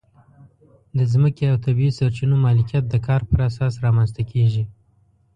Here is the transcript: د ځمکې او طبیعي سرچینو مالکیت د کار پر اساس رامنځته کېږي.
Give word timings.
د 0.97 0.99
ځمکې 1.13 1.43
او 1.51 1.57
طبیعي 1.65 1.91
سرچینو 1.99 2.35
مالکیت 2.45 2.83
د 2.89 2.95
کار 3.07 3.21
پر 3.29 3.39
اساس 3.49 3.73
رامنځته 3.85 4.21
کېږي. 4.31 4.63